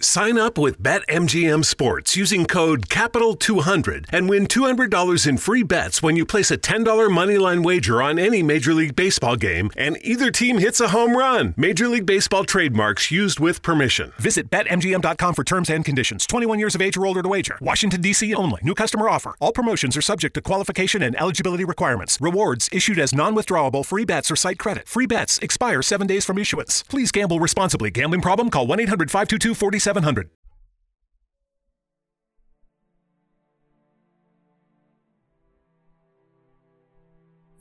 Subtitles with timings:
[0.00, 6.14] Sign up with BetMGM Sports using code CAPITAL200 and win $200 in free bets when
[6.14, 10.58] you place a $10 moneyline wager on any Major League Baseball game and either team
[10.58, 11.52] hits a home run.
[11.56, 14.12] Major League Baseball trademarks used with permission.
[14.18, 16.28] Visit BetMGM.com for terms and conditions.
[16.28, 17.58] 21 years of age or older to wager.
[17.60, 18.32] Washington, D.C.
[18.36, 18.60] only.
[18.62, 19.34] New customer offer.
[19.40, 22.18] All promotions are subject to qualification and eligibility requirements.
[22.20, 24.86] Rewards issued as non withdrawable free bets or site credit.
[24.86, 26.84] Free bets expire seven days from issuance.
[26.84, 27.90] Please gamble responsibly.
[27.90, 28.48] Gambling problem?
[28.48, 29.54] Call 1 800 522
[29.88, 30.28] 4700.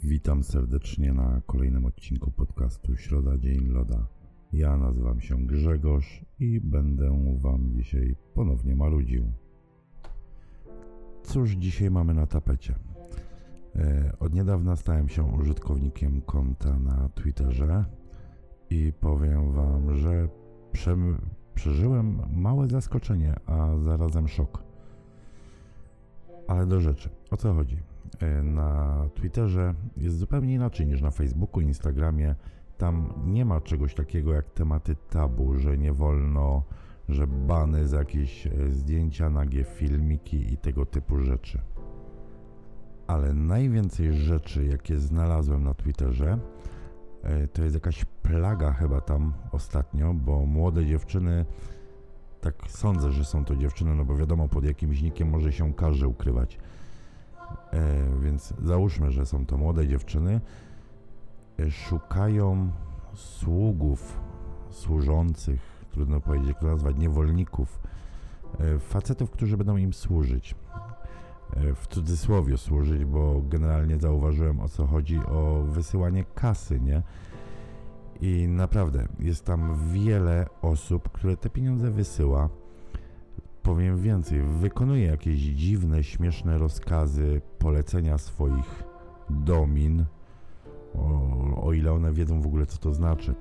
[0.03, 4.07] Witam serdecznie na kolejnym odcinku podcastu Środa Dzień Loda.
[4.53, 9.31] Ja nazywam się Grzegorz i będę Wam dzisiaj ponownie marudził.
[11.23, 12.75] Cóż dzisiaj mamy na tapecie?
[13.75, 17.85] E, od niedawna stałem się użytkownikiem konta na Twitterze
[18.69, 20.29] i powiem Wam, że
[21.57, 24.63] przeżyłem małe zaskoczenie, a zarazem szok.
[26.47, 27.09] Ale do rzeczy.
[27.31, 27.77] O co chodzi?
[28.19, 32.35] E, na Twitterze jest zupełnie inaczej niż na Facebooku, Instagramie.
[32.77, 36.63] Tam nie ma czegoś takiego jak tematy tabu, że nie wolno,
[37.09, 41.59] że bany za jakieś e, zdjęcia, nagie filmiki i tego typu rzeczy.
[43.07, 46.39] Ale najwięcej rzeczy, jakie znalazłem na Twitterze,
[47.53, 51.45] to jest jakaś plaga chyba tam ostatnio, bo młode dziewczyny,
[52.41, 56.07] tak sądzę, że są to dziewczyny, no bo wiadomo pod jakimś nikiem może się każdy
[56.07, 56.59] ukrywać
[57.73, 60.41] E, więc załóżmy, że są to młode dziewczyny,
[61.59, 62.71] e, szukają
[63.13, 64.19] sługów,
[64.69, 65.61] służących,
[65.91, 67.79] trudno powiedzieć, jak to nazwać, niewolników,
[68.59, 70.55] e, facetów, którzy będą im służyć.
[71.55, 77.01] E, w cudzysłowie służyć, bo generalnie zauważyłem o co chodzi o wysyłanie kasy, nie?
[78.21, 82.49] I naprawdę jest tam wiele osób, które te pieniądze wysyła
[83.67, 88.83] powiem więcej, wykonuje jakieś dziwne, śmieszne rozkazy, polecenia swoich
[89.29, 90.05] domin,
[90.95, 93.35] o, o ile one wiedzą w ogóle, co to znaczy.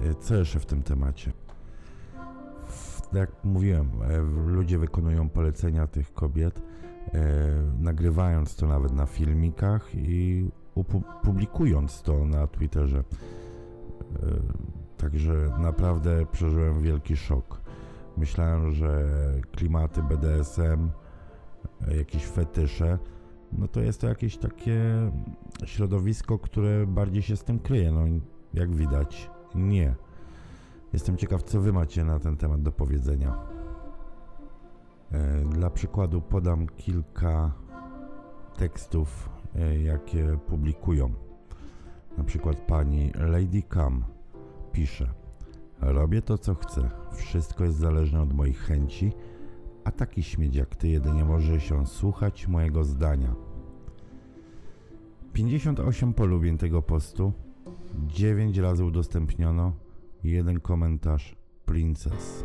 [0.00, 1.32] E, co jeszcze w tym temacie?
[3.12, 4.18] Jak mówiłem, e,
[4.52, 6.62] ludzie wykonują polecenia tych kobiet,
[7.14, 7.22] e,
[7.78, 10.50] nagrywając to nawet na filmikach i
[11.22, 13.04] publikując to na Twitterze.
[14.96, 17.60] Także naprawdę przeżyłem wielki szok.
[18.16, 19.04] Myślałem, że
[19.52, 20.90] klimaty BDSM,
[21.88, 22.98] jakieś fetysze,
[23.52, 24.82] no to jest to jakieś takie
[25.64, 27.92] środowisko, które bardziej się z tym kryje.
[27.92, 28.04] No
[28.54, 29.94] jak widać, nie.
[30.96, 33.38] Jestem ciekaw, co wy macie na ten temat do powiedzenia.
[35.12, 37.52] E, dla przykładu podam kilka
[38.56, 41.10] tekstów, e, jakie publikują.
[42.18, 44.04] Na przykład pani Lady Cam
[44.72, 45.10] pisze–
[45.80, 46.90] Robię to, co chcę.
[47.12, 49.12] Wszystko jest zależne od moich chęci,
[49.84, 53.34] a taki śmieć jak ty jedynie może się słuchać mojego zdania.
[55.32, 57.32] 58 polubień tego postu,
[58.06, 59.72] 9 razy udostępniono,
[60.30, 62.44] jeden komentarz Princess.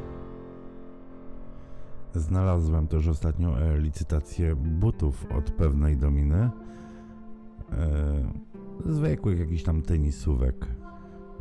[2.16, 6.50] Znalazłem też ostatnio e, licytację butów od pewnej dominy.
[7.72, 8.34] E,
[8.86, 10.68] zwykłych jakichś tam tenisówek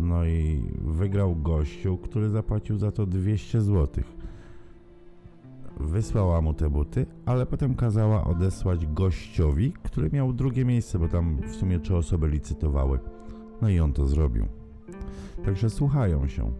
[0.00, 4.04] no i wygrał gościu, który zapłacił za to 200 zł.
[5.80, 11.36] Wysłała mu te buty, ale potem kazała odesłać gościowi, który miał drugie miejsce, bo tam
[11.48, 12.98] w sumie trzy osoby licytowały.
[13.62, 14.46] No i on to zrobił.
[15.44, 16.52] Także słuchają się.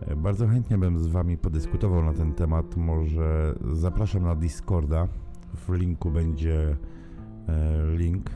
[0.00, 2.76] E, bardzo chętnie bym z Wami podyskutował na ten temat.
[2.76, 5.08] Może zapraszam na Discorda.
[5.54, 6.76] W linku będzie
[7.48, 8.30] e, link,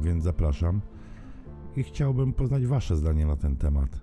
[0.00, 0.80] więc zapraszam
[1.76, 4.00] i chciałbym poznać Wasze zdanie na ten temat.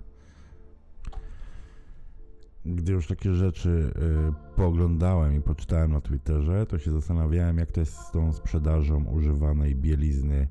[2.64, 7.80] Gdy już takie rzeczy y, pooglądałem i poczytałem na Twitterze, to się zastanawiałem, jak to
[7.80, 10.48] jest z tą sprzedażą używanej bielizny.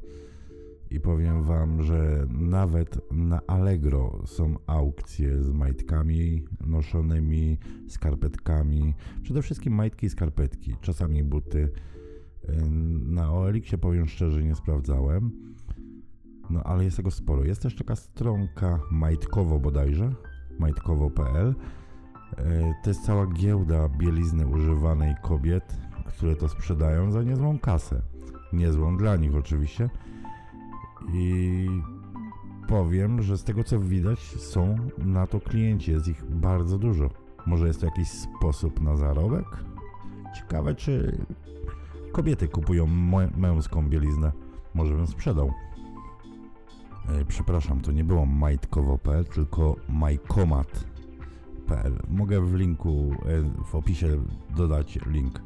[0.91, 7.57] I powiem Wam, że nawet na Allegro są aukcje z majtkami noszonymi,
[7.87, 8.93] skarpetkami.
[9.23, 11.59] Przede wszystkim majtki i skarpetki, czasami buty.
[11.59, 11.69] Y,
[13.05, 15.47] na OLX powiem szczerze, nie sprawdzałem
[16.49, 17.43] no ale jest tego sporo.
[17.43, 20.11] Jest też taka stronka majtkowo bodajże,
[20.59, 21.55] majtkowo.pl
[22.83, 28.01] to jest cała giełda bielizny używanej kobiet, które to sprzedają za niezłą kasę.
[28.53, 29.89] Niezłą dla nich oczywiście.
[31.13, 31.67] I
[32.67, 37.09] powiem, że z tego co widać, są na to klienci, jest ich bardzo dużo.
[37.45, 39.45] Może jest to jakiś sposób na zarobek?
[40.35, 41.17] Ciekawe, czy
[42.11, 42.87] kobiety kupują
[43.37, 44.31] męską bieliznę.
[44.73, 45.53] Może bym sprzedał.
[47.09, 51.99] E, przepraszam, to nie było majtkowo.pl, tylko majkomat.pl.
[52.09, 54.07] Mogę w linku, e, w opisie
[54.55, 55.41] dodać link.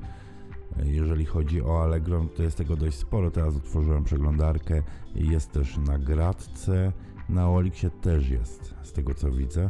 [0.79, 3.31] E, jeżeli chodzi o Allegro, to jest tego dość sporo.
[3.31, 4.83] Teraz otworzyłem przeglądarkę.
[5.15, 6.91] Jest też na Gradce.
[7.29, 9.69] Na Oliksie też jest, z tego co widzę.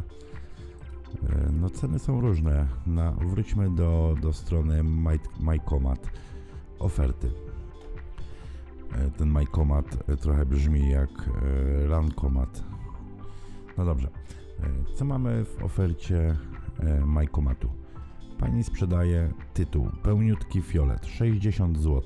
[1.52, 2.66] No ceny są różne.
[3.26, 4.82] Wróćmy do, do strony
[5.40, 6.10] MyComat.
[6.78, 7.30] Oferty.
[8.92, 12.64] E, ten MyComat e, trochę brzmi jak e, Rancomat.
[13.78, 14.08] No dobrze.
[14.94, 16.36] Co mamy w ofercie
[17.06, 17.81] MyComatu?
[18.42, 22.02] Pani sprzedaje tytuł Pełniutki Fiolet 60 zł.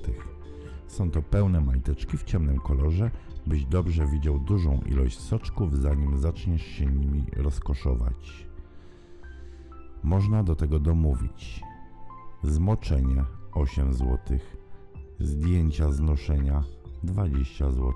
[0.87, 3.11] Są to pełne majteczki w ciemnym kolorze,
[3.47, 8.47] byś dobrze widział dużą ilość soczków, zanim zaczniesz się nimi rozkoszować.
[10.03, 11.63] Można do tego domówić.
[12.43, 14.19] Zmoczenie 8 zł,
[15.19, 16.65] zdjęcia znoszenia
[17.03, 17.93] 20 zł,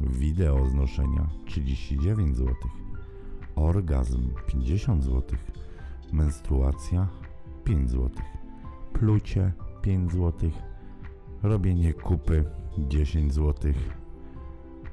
[0.00, 2.54] wideo znoszenia 39 zł,
[3.56, 5.38] orgazm 50 zł,
[6.12, 7.08] menstruacja
[7.68, 8.10] 5 zł,
[8.92, 10.50] plucie 5 zł,
[11.42, 12.44] robienie kupy
[12.78, 13.72] 10 zł,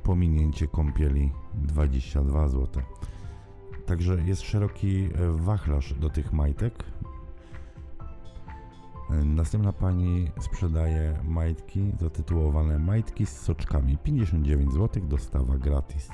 [0.04, 2.84] pominięcie kąpieli 22 zł.
[3.86, 6.84] Także jest szeroki wachlarz do tych majtek.
[9.26, 16.10] Następna pani sprzedaje majtki zatytułowane Majtki z soczkami 59 zł, dostawa gratis.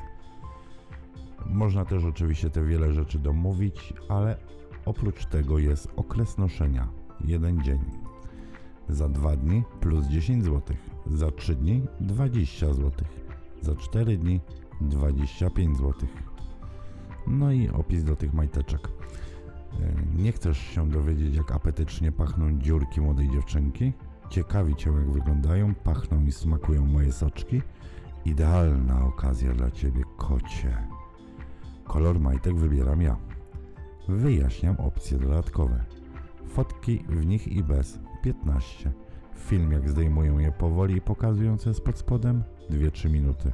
[1.46, 4.38] Można też oczywiście te wiele rzeczy domówić, ale
[4.86, 6.88] oprócz tego jest okres noszenia
[7.25, 7.80] jeden dzień.
[8.89, 10.62] Za 2 dni plus 10 zł,
[11.06, 12.92] za 3 dni 20 zł,
[13.62, 14.42] za 4 dni
[14.81, 15.94] 25 zł.
[17.28, 18.88] No i opis do tych majteczek.
[18.88, 23.94] E, nie chcesz się dowiedzieć, jak apetycznie pachną dziurki młodej dziewczynki?
[24.30, 27.62] Ciekawi cię, jak wyglądają, pachną i smakują moje soczki?
[28.25, 30.88] Idealna okazja dla ciebie, kocie.
[31.83, 33.31] Kolor majtek wybieram ja.
[34.07, 35.83] Wyjaśniam opcje dodatkowe.
[36.48, 38.92] Fotki w nich i bez 15.
[39.36, 43.51] Film jak zdejmują je powoli i pokazują co jest pod spodem 2-3 minuty.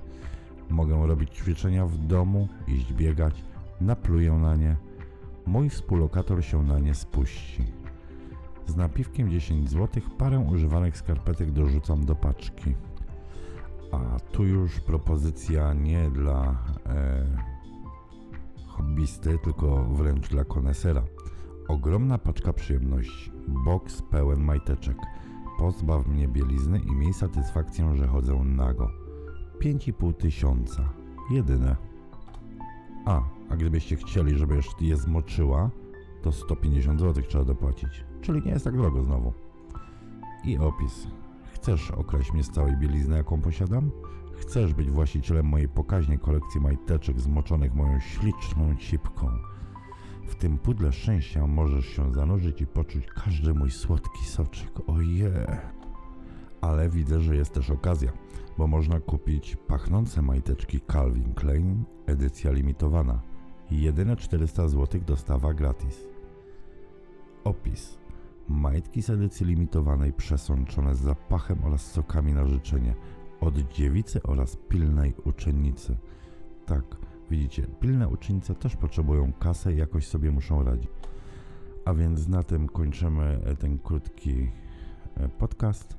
[0.69, 3.43] Mogę robić ćwiczenia w domu, iść biegać,
[3.81, 4.75] napluję na nie,
[5.47, 7.65] Mój współlokator się na nie spuści.
[8.65, 12.75] Z napiwkiem 10 zł parę używanych skarpetek dorzucam do paczki.
[13.91, 16.55] A tu już propozycja nie dla
[16.85, 17.25] e,
[18.77, 21.03] hobbysty, tylko wręcz dla konesera.
[21.67, 23.31] Ogromna paczka przyjemności.
[23.47, 24.97] Box pełen majteczek.
[25.59, 28.91] Pozbaw mnie bielizny i miej satysfakcję, że chodzę nago.
[29.59, 30.89] 5,5 tysiąca.
[31.31, 31.75] Jedyne.
[33.05, 35.69] A, a gdybyście chcieli, żeby je zmoczyła,
[36.21, 38.05] to 150 zł trzeba dopłacić.
[38.21, 39.33] Czyli nie jest tak drogo znowu.
[40.43, 41.07] I opis.
[41.53, 43.91] Chcesz okraść mnie z całej bielizny, jaką posiadam?
[44.37, 49.29] Chcesz być właścicielem mojej pokaźnej kolekcji majteczek zmoczonych moją śliczną cipką?
[50.27, 54.71] W tym pudle szczęścia możesz się zanurzyć i poczuć każdy mój słodki soczek.
[54.87, 55.61] Oje!
[56.61, 58.11] Ale widzę, że jest też okazja,
[58.57, 63.21] bo można kupić pachnące majteczki Calvin Klein, edycja limitowana–
[63.71, 66.07] Jedyne 400 zł dostawa gratis.
[67.43, 67.97] Opis.
[68.47, 72.95] Majtki z edycji limitowanej przesączone z zapachem oraz sokami na życzenie
[73.41, 75.97] od dziewicy oraz pilnej uczennicy.
[76.65, 76.83] Tak,
[77.31, 80.91] widzicie, pilne uczennice też potrzebują kasę i jakoś sobie muszą radzić.
[81.85, 84.51] A więc na tym kończymy e, ten krótki
[85.17, 85.97] e, podcast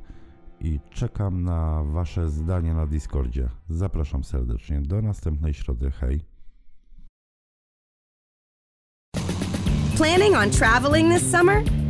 [0.60, 3.48] i czekam na Wasze zdanie na Discordzie.
[3.68, 4.80] Zapraszam serdecznie.
[4.80, 5.90] Do następnej środy.
[5.90, 6.20] Hej!
[9.96, 11.62] Planning on traveling this summer?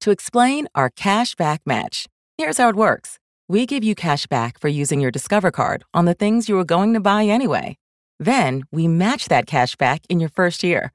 [0.00, 2.06] to explain our cash back match.
[2.38, 6.04] Here's how it works we give you cash back for using your Discover card on
[6.04, 7.76] the things you were going to buy anyway.
[8.18, 10.92] Then we match that cash back in your first year.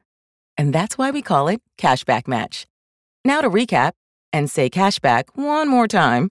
[0.58, 2.68] And that's why we call it Cashback Match.
[3.24, 3.94] Now to recap
[4.34, 6.30] and say cashback one more time.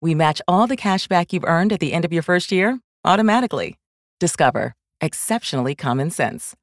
[0.00, 3.78] We match all the cashback you've earned at the end of your first year automatically.
[4.20, 4.74] Discover.
[5.00, 6.54] Exceptionally common sense.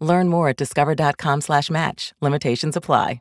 [0.00, 2.12] Learn more at discover.com slash match.
[2.20, 3.20] Limitations apply.